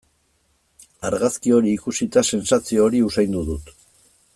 Argazki 1.09 1.53
hori 1.57 1.75
ikusita 1.79 2.25
sentsazio 2.33 2.87
hori 2.89 3.07
usaindu 3.11 3.49
dut. 3.53 3.75